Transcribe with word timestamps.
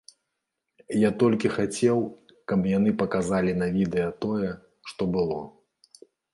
Я 1.07 1.11
толькі 1.23 1.51
хацеў, 1.57 1.97
каб 2.53 2.61
яны 2.71 2.95
паказалі 3.03 3.53
на 3.61 3.69
відэа 3.79 4.09
тое, 4.27 4.51
што 4.93 5.01
было. 5.19 5.41